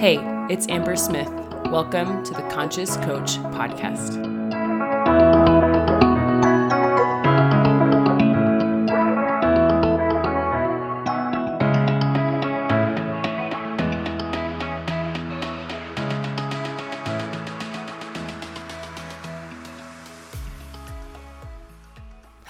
[0.00, 1.28] Hey, it's Amber Smith.
[1.66, 4.39] Welcome to the Conscious Coach Podcast.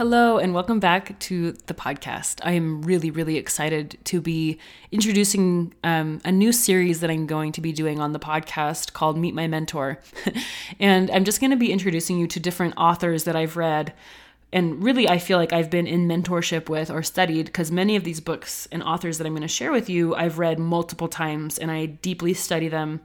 [0.01, 2.41] Hello, and welcome back to the podcast.
[2.43, 4.57] I am really, really excited to be
[4.91, 9.19] introducing um, a new series that I'm going to be doing on the podcast called
[9.19, 10.01] Meet My Mentor.
[10.81, 13.93] and I'm just going to be introducing you to different authors that I've read.
[14.55, 18.03] And really, I feel like I've been in mentorship with or studied because many of
[18.03, 21.59] these books and authors that I'm going to share with you, I've read multiple times
[21.59, 23.03] and I deeply study them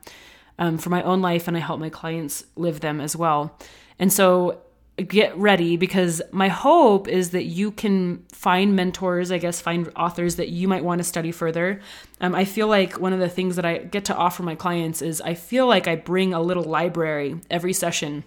[0.57, 3.59] um, for my own life and I help my clients live them as well.
[3.99, 4.61] And so
[4.97, 10.37] get ready because my hope is that you can find mentors, I guess, find authors
[10.37, 11.81] that you might want to study further.
[12.21, 15.01] Um, I feel like one of the things that I get to offer my clients
[15.01, 18.23] is I feel like I bring a little library every session.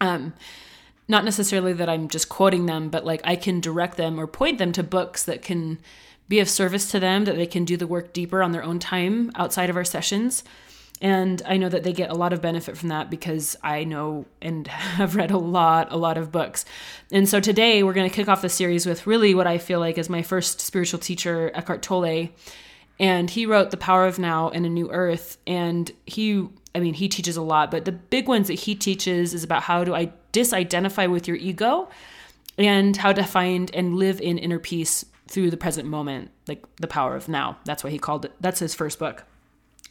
[0.00, 0.32] Um,
[1.06, 4.58] not necessarily that I'm just quoting them, but like I can direct them or point
[4.58, 5.80] them to books that can
[6.28, 8.78] be of service to them, that they can do the work deeper on their own
[8.78, 10.44] time outside of our sessions.
[11.00, 14.26] And I know that they get a lot of benefit from that because I know
[14.42, 16.64] and have read a lot, a lot of books.
[17.10, 19.80] And so today we're going to kick off the series with really what I feel
[19.80, 22.28] like is my first spiritual teacher, Eckhart Tolle.
[22.98, 25.38] And he wrote The Power of Now and A New Earth.
[25.46, 29.32] And he, I mean, he teaches a lot, but the big ones that he teaches
[29.32, 31.88] is about how to I disidentify with your ego
[32.58, 36.86] and how to find and live in inner peace through the present moment, like the
[36.86, 37.56] power of now.
[37.64, 39.24] That's why he called it, that's his first book.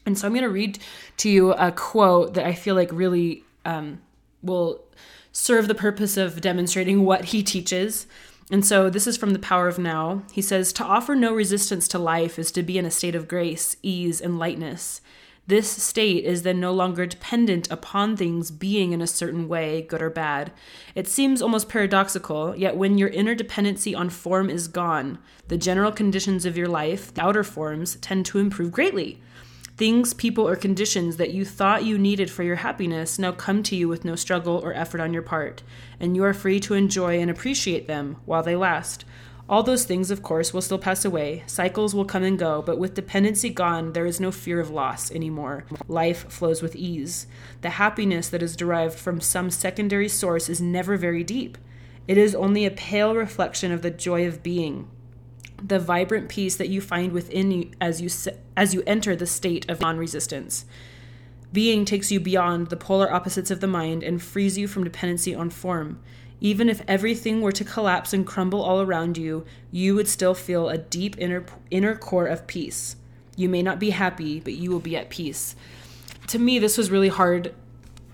[0.09, 0.79] And so I'm going to read
[1.17, 4.01] to you a quote that I feel like really um,
[4.41, 4.83] will
[5.31, 8.07] serve the purpose of demonstrating what he teaches.
[8.49, 10.23] And so this is from The Power of Now.
[10.31, 13.27] He says, To offer no resistance to life is to be in a state of
[13.27, 15.01] grace, ease, and lightness.
[15.45, 20.01] This state is then no longer dependent upon things being in a certain way, good
[20.01, 20.51] or bad.
[20.95, 25.19] It seems almost paradoxical, yet when your inner dependency on form is gone,
[25.49, 29.21] the general conditions of your life, the outer forms, tend to improve greatly.
[29.79, 33.77] Things, people, or conditions that you thought you needed for your happiness now come to
[33.77, 35.63] you with no struggle or effort on your part,
[36.01, 39.05] and you are free to enjoy and appreciate them while they last.
[39.47, 41.43] All those things, of course, will still pass away.
[41.47, 45.11] Cycles will come and go, but with dependency gone, there is no fear of loss
[45.11, 45.63] anymore.
[45.87, 47.25] Life flows with ease.
[47.61, 51.57] The happiness that is derived from some secondary source is never very deep.
[52.05, 54.89] It is only a pale reflection of the joy of being,
[55.63, 58.09] the vibrant peace that you find within you as you
[58.55, 60.65] as you enter the state of non-resistance.
[61.51, 65.33] Being takes you beyond the polar opposites of the mind and frees you from dependency
[65.33, 65.99] on form.
[66.41, 70.69] Even if everything were to collapse and crumble all around you, you would still feel
[70.69, 72.95] a deep inner inner core of peace.
[73.35, 75.55] You may not be happy, but you will be at peace.
[76.27, 77.53] To me, this was really hard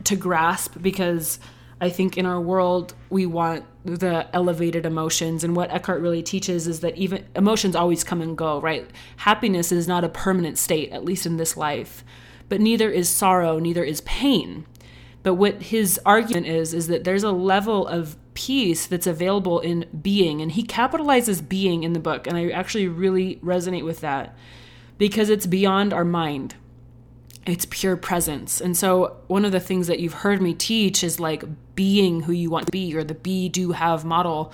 [0.05, 1.39] to grasp because
[1.81, 6.67] I think in our world we want the elevated emotions and what Eckhart really teaches
[6.67, 8.89] is that even emotions always come and go, right?
[9.17, 12.03] Happiness is not a permanent state at least in this life.
[12.47, 14.65] But neither is sorrow, neither is pain.
[15.23, 19.85] But what his argument is is that there's a level of peace that's available in
[20.01, 24.35] being and he capitalizes being in the book and I actually really resonate with that
[24.97, 26.55] because it's beyond our mind
[27.45, 28.59] it's pure presence.
[28.59, 31.43] And so, one of the things that you've heard me teach is like
[31.75, 34.51] being who you want to be or the be, do, have model.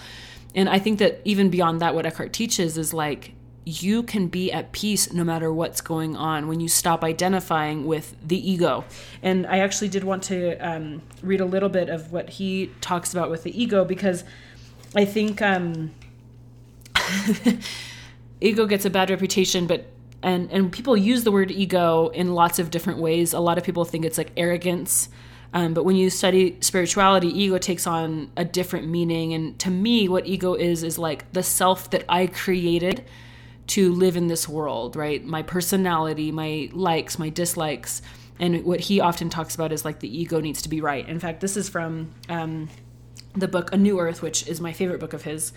[0.53, 4.51] And I think that even beyond that, what Eckhart teaches is like you can be
[4.51, 8.83] at peace no matter what's going on when you stop identifying with the ego.
[9.21, 13.13] And I actually did want to um, read a little bit of what he talks
[13.13, 14.23] about with the ego because
[14.95, 15.91] I think um,
[18.41, 19.85] ego gets a bad reputation, but
[20.23, 23.33] and and people use the word ego in lots of different ways.
[23.33, 25.09] A lot of people think it's like arrogance.
[25.53, 29.33] Um, but when you study spirituality, ego takes on a different meaning.
[29.33, 33.03] And to me, what ego is, is like the self that I created
[33.67, 35.23] to live in this world, right?
[35.23, 38.01] My personality, my likes, my dislikes.
[38.39, 41.07] And what he often talks about is like the ego needs to be right.
[41.07, 42.69] In fact, this is from um,
[43.35, 45.51] the book A New Earth, which is my favorite book of his.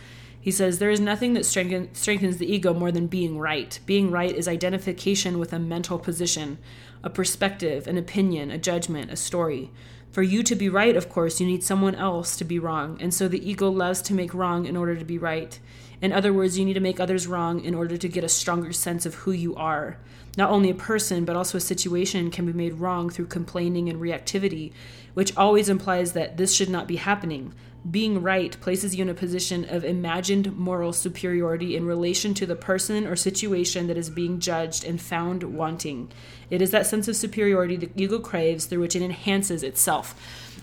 [0.44, 3.81] He says, There is nothing that strengthen, strengthens the ego more than being right.
[3.87, 6.58] Being right is identification with a mental position,
[7.02, 9.70] a perspective, an opinion, a judgment, a story.
[10.11, 13.14] For you to be right, of course, you need someone else to be wrong, and
[13.14, 15.58] so the ego loves to make wrong in order to be right.
[16.02, 18.75] In other words, you need to make others wrong in order to get a stronger
[18.75, 19.96] sense of who you are.
[20.37, 23.99] Not only a person, but also a situation can be made wrong through complaining and
[23.99, 24.75] reactivity,
[25.14, 27.55] which always implies that this should not be happening.
[27.90, 32.56] Being right places you in a position of imagined moral superiority in relation to the
[32.56, 36.10] person or situation that is being judged and found wanting.
[36.48, 40.14] It is that sense of superiority that ego craves through which it enhances itself.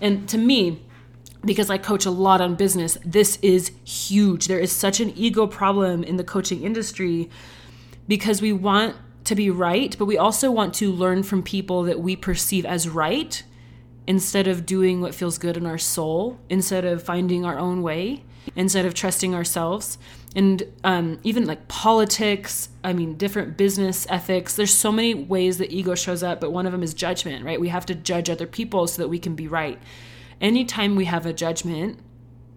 [0.01, 0.81] And to me,
[1.43, 4.47] because I coach a lot on business, this is huge.
[4.47, 7.29] There is such an ego problem in the coaching industry
[8.07, 8.95] because we want
[9.25, 12.89] to be right, but we also want to learn from people that we perceive as
[12.89, 13.43] right
[14.07, 18.23] instead of doing what feels good in our soul, instead of finding our own way,
[18.55, 19.97] instead of trusting ourselves.
[20.35, 25.71] And um, even like politics, I mean, different business ethics, there's so many ways that
[25.71, 27.59] ego shows up, but one of them is judgment, right?
[27.59, 29.79] We have to judge other people so that we can be right
[30.41, 31.99] anytime we have a judgment,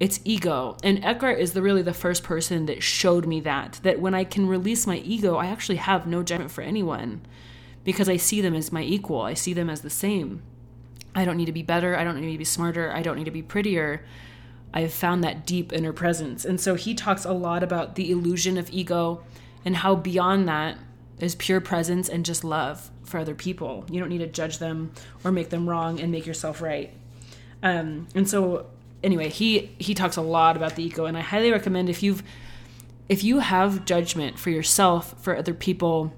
[0.01, 0.77] it's ego.
[0.83, 4.25] And Eckhart is the really the first person that showed me that that when I
[4.25, 7.21] can release my ego, I actually have no judgment for anyone
[7.85, 9.21] because I see them as my equal.
[9.21, 10.43] I see them as the same.
[11.15, 13.25] I don't need to be better, I don't need to be smarter, I don't need
[13.25, 14.05] to be prettier.
[14.73, 16.45] I've found that deep inner presence.
[16.45, 19.23] And so he talks a lot about the illusion of ego
[19.65, 20.79] and how beyond that
[21.21, 23.85] is pure presence and just love for other people.
[23.89, 26.93] You don't need to judge them or make them wrong and make yourself right.
[27.63, 28.67] Um, and so
[29.03, 32.23] anyway, he he talks a lot about the ego, and I highly recommend if you've
[33.09, 36.13] if you have judgment for yourself, for other people,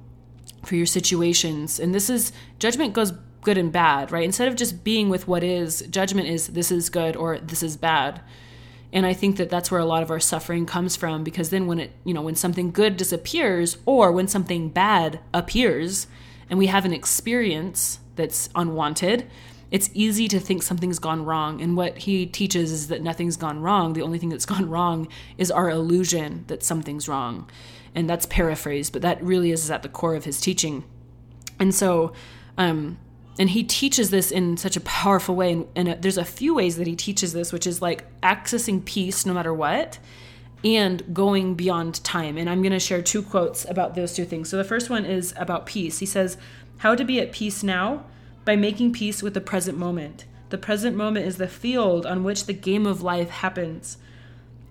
[0.64, 3.12] for your situations, and this is judgment goes
[3.42, 4.24] good and bad, right?
[4.24, 7.76] Instead of just being with what is, judgment is this is good or this is
[7.76, 8.20] bad.
[8.92, 11.66] And I think that that's where a lot of our suffering comes from because then
[11.66, 16.06] when it, you know, when something good disappears or when something bad appears
[16.48, 19.28] and we have an experience that's unwanted,
[19.70, 21.60] it's easy to think something's gone wrong.
[21.60, 23.92] And what he teaches is that nothing's gone wrong.
[23.92, 27.50] The only thing that's gone wrong is our illusion that something's wrong.
[27.94, 30.84] And that's paraphrased, but that really is at the core of his teaching.
[31.58, 32.12] And so,
[32.58, 32.98] um,
[33.38, 35.52] and he teaches this in such a powerful way.
[35.52, 38.84] And, and uh, there's a few ways that he teaches this, which is like accessing
[38.84, 39.98] peace no matter what
[40.64, 42.36] and going beyond time.
[42.36, 44.48] And I'm going to share two quotes about those two things.
[44.48, 45.98] So the first one is about peace.
[45.98, 46.38] He says,
[46.78, 48.04] How to be at peace now
[48.44, 50.24] by making peace with the present moment.
[50.48, 53.98] The present moment is the field on which the game of life happens.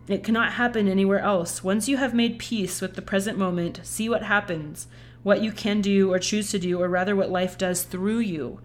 [0.08, 1.64] It cannot happen anywhere else.
[1.64, 4.88] Once you have made peace with the present moment, see what happens,
[5.26, 8.60] what you can do or choose to do, or rather what life does through you.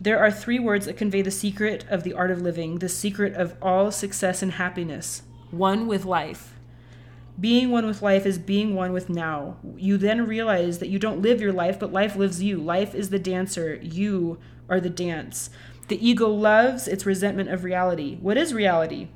[0.00, 3.34] There are three words that convey the secret of the art of living, the secret
[3.34, 6.54] of all success and happiness one with life.
[7.38, 9.58] Being one with life is being one with now.
[9.76, 12.56] You then realize that you don't live your life, but life lives you.
[12.56, 13.78] Life is the dancer.
[13.82, 14.38] You
[14.70, 15.50] are the dance.
[15.88, 18.16] The ego loves its resentment of reality.
[18.16, 19.08] What is reality?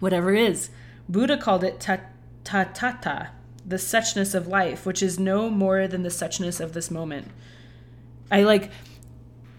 [0.00, 0.70] Whatever is.
[1.08, 1.98] Buddha called it ta
[2.42, 3.28] ta ta ta,
[3.66, 7.28] the suchness of life, which is no more than the suchness of this moment.
[8.30, 8.70] I like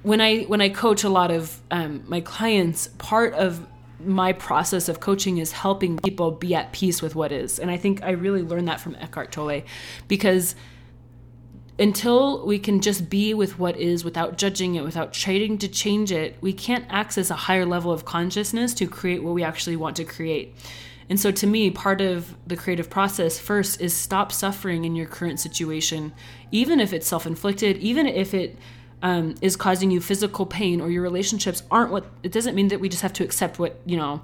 [0.03, 2.87] when I when I coach a lot of um, my clients.
[2.97, 3.67] Part of
[4.05, 7.59] my process of coaching is helping people be at peace with what is.
[7.59, 9.61] And I think I really learned that from Eckhart Tolle
[10.07, 10.55] because
[11.79, 16.11] until we can just be with what is without judging it, without trying to change
[16.11, 19.95] it, we can't access a higher level of consciousness to create what we actually want
[19.95, 20.55] to create.
[21.09, 25.07] And so, to me, part of the creative process first is stop suffering in your
[25.07, 26.13] current situation,
[26.51, 28.57] even if it's self inflicted, even if it
[29.01, 32.79] um, is causing you physical pain or your relationships aren't what it doesn't mean that
[32.79, 34.21] we just have to accept what you know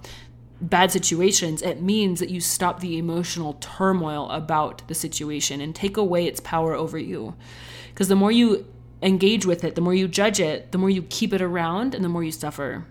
[0.61, 1.61] bad situations.
[1.61, 6.39] It means that you stop the emotional turmoil about the situation and take away its
[6.39, 7.35] power over you.
[7.89, 8.65] Because the more you
[9.01, 12.03] engage with it the more you judge it the more you keep it around and
[12.03, 12.85] the more you suffer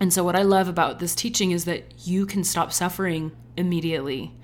[0.00, 4.34] and so what i love about this teaching is that you can stop suffering immediately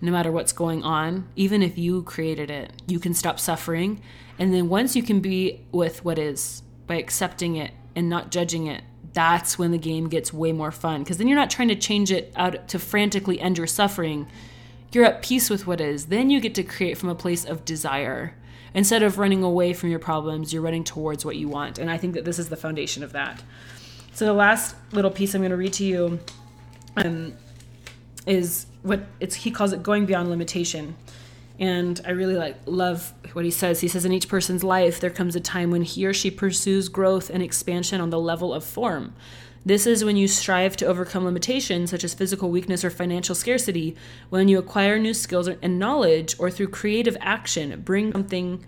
[0.00, 4.00] no matter what's going on even if you created it you can stop suffering
[4.38, 8.66] and then once you can be with what is by accepting it and not judging
[8.66, 8.82] it,
[9.12, 11.02] that's when the game gets way more fun.
[11.02, 14.26] Because then you're not trying to change it out to frantically end your suffering.
[14.92, 16.06] You're at peace with what is.
[16.06, 18.34] Then you get to create from a place of desire.
[18.74, 21.78] Instead of running away from your problems, you're running towards what you want.
[21.78, 23.42] And I think that this is the foundation of that.
[24.14, 26.20] So the last little piece I'm going to read to you
[26.96, 27.34] um,
[28.26, 30.94] is what it's he calls it going beyond limitation.
[31.58, 33.80] And i really like love what he says.
[33.80, 36.88] He says in each person's life there comes a time when he or she pursues
[36.88, 39.14] growth and expansion on the level of form.
[39.66, 43.96] This is when you strive to overcome limitations such as physical weakness or financial scarcity.
[44.30, 48.64] When you acquire new skills and knowledge or through creative action bring something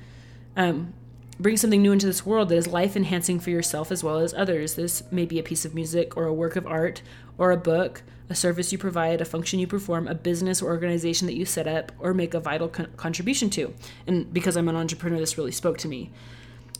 [0.56, 0.92] um,
[1.38, 4.32] bring something new into this world that is life enhancing for yourself as well as
[4.34, 7.02] others this may be a piece of music or a work of art
[7.38, 11.26] or a book a service you provide, a function you perform, a business or organization
[11.26, 13.72] that you set up or make a vital con- contribution to.
[14.06, 16.10] And because I'm an entrepreneur, this really spoke to me.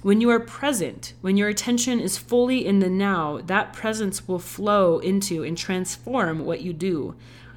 [0.02, 4.38] When you are present, when your attention is fully in the now, that presence will
[4.38, 7.16] flow into and transform what you do.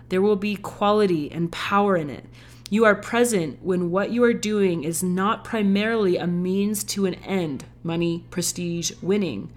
[0.09, 2.25] There will be quality and power in it.
[2.69, 7.15] You are present when what you are doing is not primarily a means to an
[7.15, 9.51] end money, prestige, winning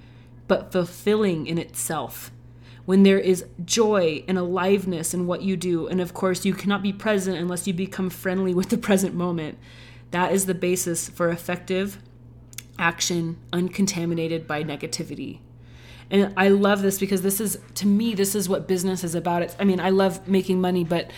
[0.49, 2.31] but fulfilling in itself.
[2.85, 6.83] When there is joy and aliveness in what you do, and of course, you cannot
[6.83, 9.57] be present unless you become friendly with the present moment.
[10.11, 12.03] That is the basis for effective
[12.79, 15.39] action uncontaminated by negativity.
[16.11, 19.41] And I love this because this is, to me, this is what business is about.
[19.43, 21.11] It's, I mean, I love making money, but,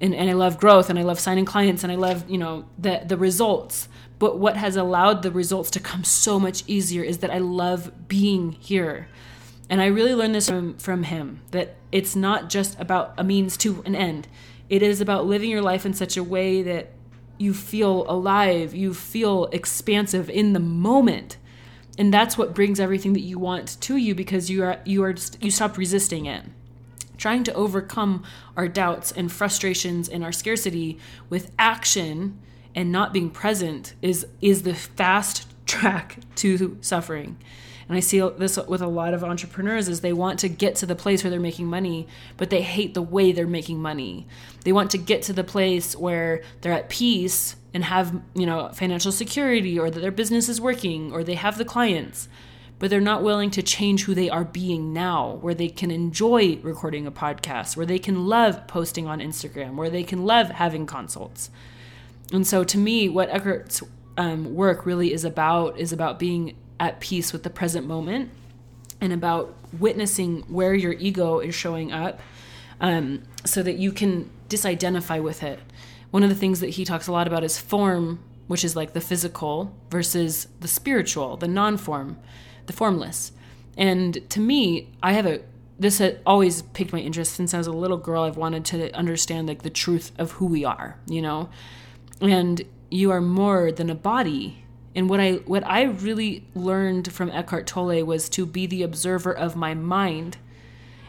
[0.00, 2.64] and, and I love growth and I love signing clients and I love, you know,
[2.78, 3.88] the, the results.
[4.18, 8.08] But what has allowed the results to come so much easier is that I love
[8.08, 9.08] being here.
[9.68, 13.56] And I really learned this from, from him that it's not just about a means
[13.58, 14.28] to an end.
[14.68, 16.92] It is about living your life in such a way that
[17.38, 21.36] you feel alive, you feel expansive in the moment.
[21.98, 25.14] And that's what brings everything that you want to you because you are you are
[25.40, 26.44] you stop resisting it.
[27.16, 28.24] Trying to overcome
[28.56, 32.38] our doubts and frustrations and our scarcity with action
[32.74, 37.36] and not being present is is the fast track to suffering.
[37.88, 40.86] And i see this with a lot of entrepreneurs is they want to get to
[40.86, 42.06] the place where they're making money
[42.38, 44.26] but they hate the way they're making money.
[44.64, 48.70] They want to get to the place where they're at peace and have you know
[48.72, 52.28] financial security or that their business is working or they have the clients
[52.78, 56.58] but they're not willing to change who they are being now, where they can enjoy
[56.62, 60.86] recording a podcast, where they can love posting on Instagram, where they can love having
[60.86, 61.50] consults.
[62.32, 63.82] And so to me, what Eckhart's
[64.16, 68.30] um, work really is about is about being at peace with the present moment
[69.00, 72.20] and about witnessing where your ego is showing up
[72.80, 75.60] um, so that you can disidentify with it.
[76.10, 78.92] One of the things that he talks a lot about is form, which is like
[78.92, 82.18] the physical, versus the spiritual, the non form,
[82.66, 83.32] the formless.
[83.76, 85.40] And to me, I have a
[85.78, 88.22] this had always piqued my interest since I was a little girl.
[88.22, 91.50] I've wanted to understand like the truth of who we are, you know?
[92.20, 94.64] And you are more than a body.
[94.94, 99.32] And what i what i really learned from eckhart tolle was to be the observer
[99.32, 100.36] of my mind.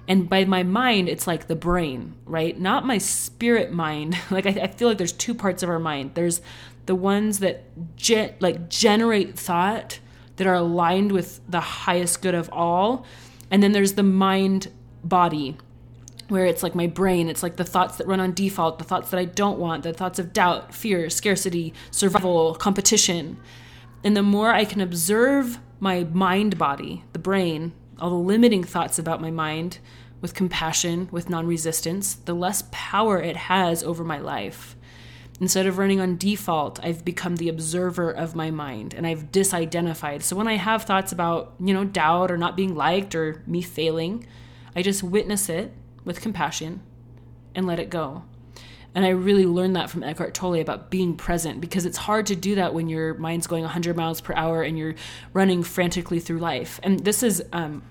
[0.07, 2.59] And by my mind it's like the brain right?
[2.59, 4.17] Not my spirit mind.
[4.31, 6.15] Like i, I feel like there's two parts of our mind.
[6.15, 6.41] There's
[6.87, 7.63] the ones that
[7.95, 9.99] ge- like generate thought
[10.37, 13.05] that are aligned with the highest good of all
[13.51, 14.69] and then there's the mind
[15.03, 15.57] body
[16.27, 19.11] where it's like my brain, it's like the thoughts that run on default, the thoughts
[19.11, 23.37] that I don't want, the thoughts of doubt, fear, scarcity, survival, competition.
[24.03, 28.97] And the more I can observe my mind body, the brain, all the limiting thoughts
[28.97, 29.79] about my mind
[30.19, 34.75] with compassion, with non resistance, the less power it has over my life.
[35.41, 40.21] Instead of running on default, I've become the observer of my mind and I've disidentified.
[40.21, 43.61] So when I have thoughts about, you know, doubt or not being liked or me
[43.61, 44.25] failing,
[44.75, 45.73] I just witness it
[46.05, 46.81] with compassion
[47.53, 48.23] and let it go.
[48.93, 52.35] And I really learned that from Eckhart Tolle about being present because it's hard to
[52.35, 54.95] do that when your mind's going 100 miles per hour and you're
[55.33, 56.79] running frantically through life.
[56.81, 57.83] And this is um,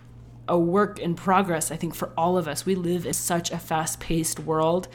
[0.48, 2.64] a work in progress, I think, for all of us.
[2.64, 4.88] We live in such a fast paced world,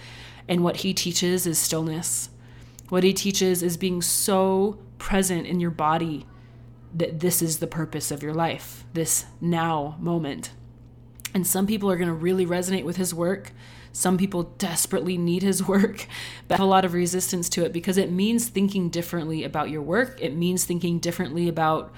[0.48, 2.30] and what he teaches is stillness.
[2.90, 6.26] What he teaches is being so present in your body
[6.94, 10.52] that this is the purpose of your life, this now moment.
[11.34, 13.52] And some people are going to really resonate with his work.
[13.92, 16.08] Some people desperately need his work,
[16.48, 19.84] but have a lot of resistance to it because it means thinking differently about your
[19.84, 20.18] work.
[20.20, 21.94] It means thinking differently about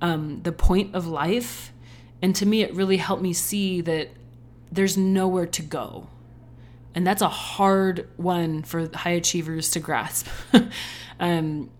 [0.00, 1.72] um, the point of life.
[2.22, 4.10] And to me, it really helped me see that
[4.70, 6.08] there's nowhere to go.
[6.94, 10.26] And that's a hard one for high achievers to grasp.
[11.20, 11.70] um,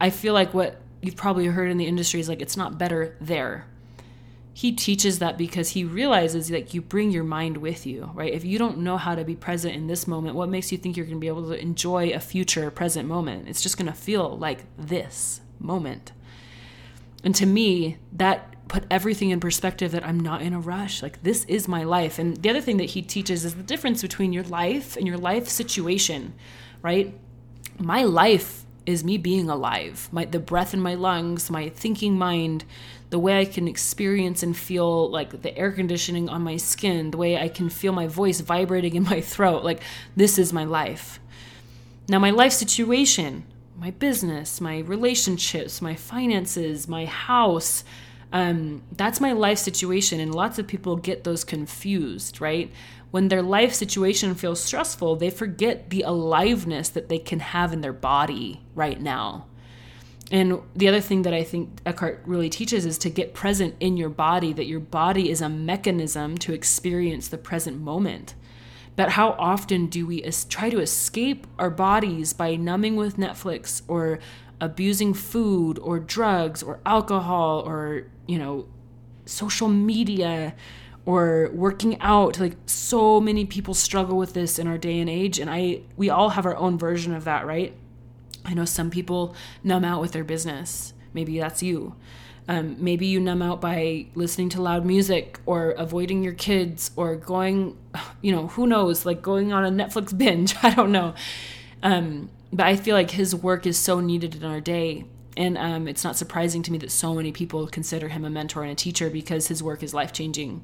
[0.00, 3.16] I feel like what you've probably heard in the industry is like, it's not better
[3.20, 3.66] there.
[4.54, 8.32] He teaches that because he realizes like you bring your mind with you right?
[8.32, 10.94] If you don't know how to be present in this moment what makes you think
[10.94, 13.48] you're going to be able to enjoy a future present moment?
[13.48, 16.12] It's just going to feel like this moment
[17.24, 21.02] and to me that put everything in perspective that i'm not in a rush.
[21.02, 22.18] Like this is my life.
[22.18, 25.18] And the other thing that he teaches is the difference between your life and your
[25.18, 26.34] life situation
[26.82, 27.14] right?
[27.78, 30.08] My life is me being alive.
[30.12, 32.64] My the breath in my lungs my thinking mind
[33.10, 37.18] the way I can experience and feel like the air conditioning on my skin, the
[37.18, 39.62] way I can feel my voice vibrating in my throat.
[39.62, 39.82] Like,
[40.16, 41.20] this is my life.
[42.08, 43.44] Now, my life situation,
[43.82, 47.82] my business, my relationships, my finances, my house,
[48.32, 50.20] um, that's my life situation.
[50.20, 52.70] And lots of people get those confused, right?
[53.10, 57.80] When their life situation feels stressful, they forget the aliveness that they can have in
[57.80, 59.46] their body right now.
[60.30, 63.96] And the other thing that I think Eckhart really teaches is to get present in
[63.96, 68.36] your body, that your body is a mechanism to experience the present moment.
[68.94, 74.18] But how often do we try to escape our bodies by numbing with Netflix or
[74.60, 78.66] abusing food or drugs or alcohol or, you know,
[79.24, 80.54] social media
[81.06, 82.38] or working out?
[82.38, 86.10] Like so many people struggle with this in our day and age and i we
[86.10, 87.74] all have our own version of that right?
[88.44, 90.92] I know some people numb out with their business.
[91.14, 91.94] Maybe that's you
[92.48, 97.16] um, maybe you numb out by listening to loud music or avoiding your kids or
[97.16, 97.76] going
[98.22, 100.54] you know who knows like going on a netflix binge.
[100.62, 101.14] I don't know.
[101.82, 105.04] Um, but i feel like his work is so needed in our day.
[105.34, 108.64] And um, it's not surprising to me that so many people consider him a mentor
[108.64, 110.62] and a teacher because his work is life changing.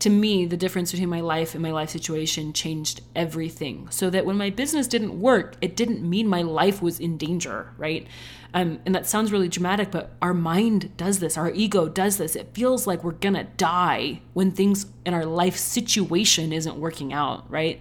[0.00, 3.88] To me, the difference between my life and my life situation changed everything.
[3.90, 7.72] So that when my business didn't work, it didn't mean my life was in danger,
[7.76, 8.06] right?
[8.54, 12.34] Um, and that sounds really dramatic, but our mind does this, our ego does this.
[12.34, 17.48] It feels like we're gonna die when things in our life situation isn't working out,
[17.50, 17.80] right?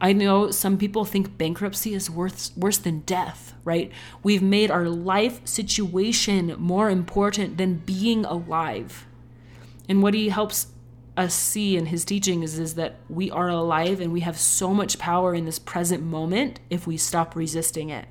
[0.00, 3.92] I know some people think bankruptcy is worse worse than death, right?
[4.24, 9.06] We've made our life situation more important than being alive.
[9.88, 10.66] And what he helps
[11.16, 14.98] us see in his teachings is that we are alive and we have so much
[14.98, 18.06] power in this present moment if we stop resisting it.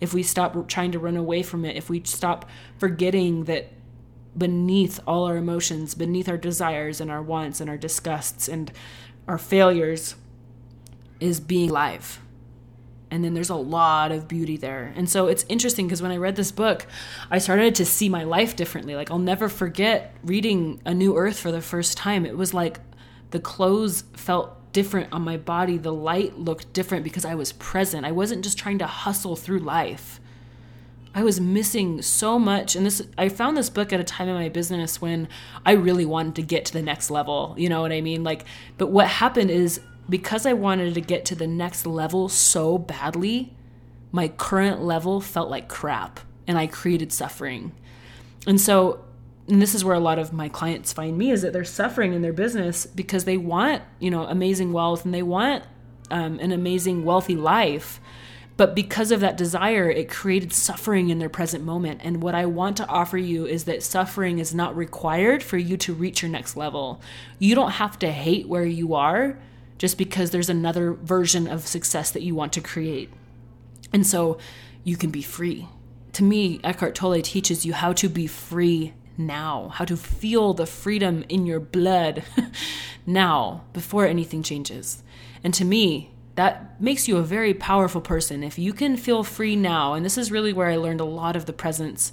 [0.00, 3.72] If we stop trying to run away from it, if we stop forgetting that
[4.36, 8.72] beneath all our emotions, beneath our desires and our wants and our disgusts and
[9.28, 10.16] our failures,
[11.20, 12.20] is being alive.
[13.12, 14.90] And then there's a lot of beauty there.
[14.96, 16.86] And so it's interesting because when I read this book,
[17.30, 18.96] I started to see my life differently.
[18.96, 22.24] Like I'll never forget reading A New Earth for the first time.
[22.24, 22.80] It was like
[23.30, 28.06] the clothes felt different on my body, the light looked different because I was present.
[28.06, 30.18] I wasn't just trying to hustle through life.
[31.14, 34.34] I was missing so much and this I found this book at a time in
[34.34, 35.28] my business when
[35.66, 38.24] I really wanted to get to the next level, you know what I mean?
[38.24, 38.46] Like
[38.78, 43.54] but what happened is because I wanted to get to the next level so badly,
[44.10, 47.72] my current level felt like crap and I created suffering.
[48.46, 49.04] And so,
[49.48, 52.12] and this is where a lot of my clients find me is that they're suffering
[52.12, 55.64] in their business because they want, you know, amazing wealth and they want
[56.10, 58.00] um, an amazing, wealthy life.
[58.56, 62.02] But because of that desire, it created suffering in their present moment.
[62.04, 65.76] And what I want to offer you is that suffering is not required for you
[65.78, 67.00] to reach your next level.
[67.38, 69.38] You don't have to hate where you are
[69.82, 73.10] just because there's another version of success that you want to create.
[73.92, 74.38] And so
[74.84, 75.66] you can be free.
[76.12, 80.66] To me, Eckhart Tolle teaches you how to be free now, how to feel the
[80.66, 82.22] freedom in your blood
[83.06, 85.02] now before anything changes.
[85.42, 88.44] And to me, that makes you a very powerful person.
[88.44, 91.34] If you can feel free now, and this is really where I learned a lot
[91.34, 92.12] of the presence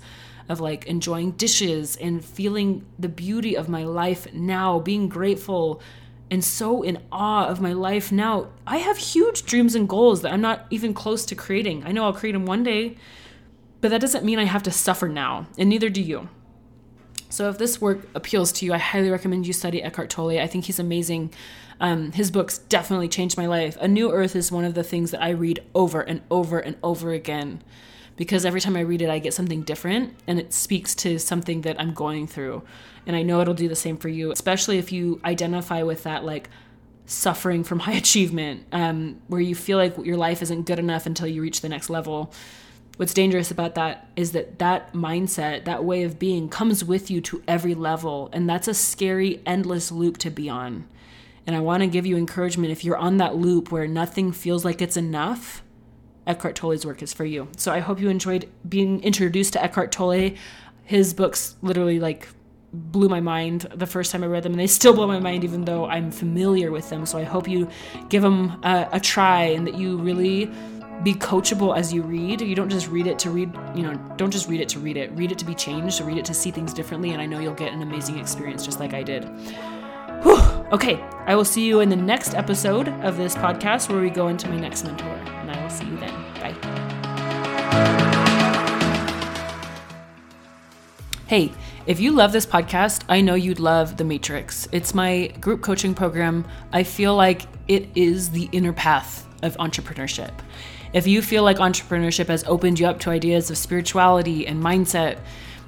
[0.50, 5.84] of like enjoying dishes and feeling the beauty of my life now, being grateful
[6.32, 8.50] and so in awe of my life now.
[8.68, 11.84] I have huge dreams and goals that I'm not even close to creating.
[11.86, 12.98] I know I'll create them one day,
[13.82, 16.30] but that doesn't mean I have to suffer now, and neither do you.
[17.30, 20.40] So if this work appeals to you, I highly recommend you study Eckhart Tolle.
[20.40, 21.32] I think he's amazing.
[21.80, 23.78] Um, his books definitely changed my life.
[23.80, 26.76] A New Earth is one of the things that I read over and over and
[26.84, 27.62] over again
[28.20, 31.62] because every time I read it, I get something different and it speaks to something
[31.62, 32.64] that I'm going through.
[33.08, 36.26] And I know it'll do the same for you, especially if you identify with that,
[36.26, 36.50] like,
[37.06, 41.28] suffering from high achievement, um, where you feel like your life isn't good enough until
[41.28, 42.34] you reach the next level.
[42.98, 47.22] What's dangerous about that is that that mindset, that way of being, comes with you
[47.22, 48.30] to every level.
[48.34, 50.90] And that's a scary, endless loop to be on.
[51.48, 54.66] And I want to give you encouragement if you're on that loop where nothing feels
[54.66, 55.64] like it's enough
[56.30, 57.50] Eckhart Tolle's work is for you.
[57.58, 60.32] So I hope you enjoyed being introduced to Eckhart Tolle.
[60.86, 62.28] His books literally like
[62.72, 65.44] blew my mind the first time I read them, and they still blow my mind
[65.44, 67.06] even though I'm familiar with them.
[67.06, 67.68] So I hope you
[68.10, 70.52] give them a, a try and that you really
[71.02, 72.42] be coachable as you read.
[72.42, 74.98] You don't just read it to read, you know, don't just read it to read
[74.98, 75.12] it.
[75.14, 77.54] Read it to be changed, read it to see things differently, and I know you'll
[77.54, 79.24] get an amazing experience just like I did.
[80.24, 80.38] Whew.
[80.72, 84.28] Okay, I will see you in the next episode of this podcast where we go
[84.28, 85.20] into my next mentor,
[85.70, 86.14] see you then.
[86.36, 86.56] Bye.
[91.28, 91.52] Hey,
[91.86, 94.68] if you love this podcast, I know you'd love The Matrix.
[94.72, 96.46] It's my group coaching program.
[96.74, 100.32] I feel like it is the inner path of entrepreneurship.
[100.92, 105.20] If you feel like entrepreneurship has opened you up to ideas of spirituality and mindset,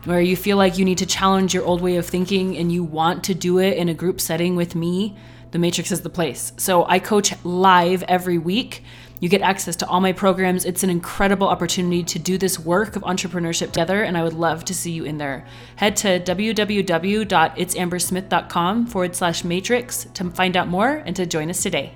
[0.05, 2.83] where you feel like you need to challenge your old way of thinking and you
[2.83, 5.15] want to do it in a group setting with me,
[5.51, 6.53] The Matrix is the place.
[6.57, 8.83] So I coach live every week.
[9.21, 10.65] You get access to all my programs.
[10.65, 14.65] It's an incredible opportunity to do this work of entrepreneurship together, and I would love
[14.65, 15.45] to see you in there.
[15.75, 21.93] Head to www.itsambersmith.com forward slash matrix to find out more and to join us today.